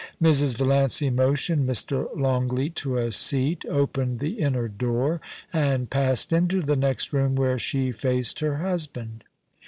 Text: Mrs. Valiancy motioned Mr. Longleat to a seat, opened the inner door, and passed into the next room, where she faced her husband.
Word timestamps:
Mrs. 0.19 0.57
Valiancy 0.57 1.11
motioned 1.11 1.69
Mr. 1.69 2.07
Longleat 2.17 2.73
to 2.77 2.97
a 2.97 3.11
seat, 3.11 3.63
opened 3.69 4.17
the 4.17 4.39
inner 4.39 4.67
door, 4.67 5.21
and 5.53 5.91
passed 5.91 6.33
into 6.33 6.63
the 6.63 6.75
next 6.75 7.13
room, 7.13 7.35
where 7.35 7.59
she 7.59 7.91
faced 7.91 8.39
her 8.39 8.55
husband. 8.57 9.23